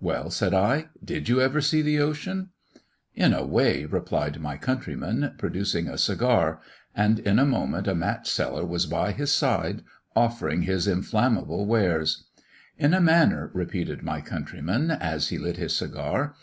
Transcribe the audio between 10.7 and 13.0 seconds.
inflammable wares. "In a